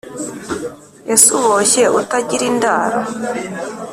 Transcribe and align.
Ese 1.13 1.27
Uboshye 1.37 1.83
utagira 1.99 2.43
indaro 2.51 2.99